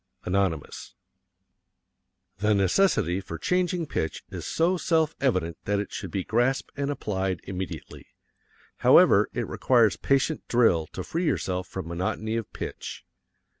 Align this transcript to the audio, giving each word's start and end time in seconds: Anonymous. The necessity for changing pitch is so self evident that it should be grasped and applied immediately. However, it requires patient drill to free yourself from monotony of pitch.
Anonymous. 0.25 0.95
The 2.39 2.55
necessity 2.55 3.21
for 3.21 3.37
changing 3.37 3.85
pitch 3.85 4.23
is 4.31 4.47
so 4.47 4.75
self 4.75 5.13
evident 5.21 5.57
that 5.65 5.79
it 5.79 5.93
should 5.93 6.09
be 6.09 6.23
grasped 6.23 6.71
and 6.75 6.89
applied 6.89 7.39
immediately. 7.43 8.07
However, 8.77 9.29
it 9.31 9.47
requires 9.47 9.97
patient 9.97 10.41
drill 10.47 10.87
to 10.93 11.03
free 11.03 11.25
yourself 11.25 11.67
from 11.67 11.87
monotony 11.87 12.35
of 12.35 12.51
pitch. 12.51 13.05